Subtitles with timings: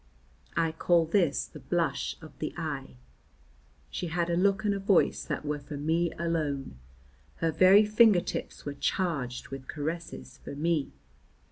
[0.57, 2.95] I call this the blush of the eye.
[3.91, 6.79] She had a look and a voice that were for me alone;
[7.35, 10.91] her very finger tips were charged with caresses for me.